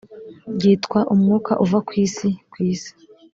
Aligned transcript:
byitwa 0.55 0.99
umwuka 1.13 1.51
uvakwisi 1.63 2.29
kw 2.51 2.57
‘isi. 2.69 2.91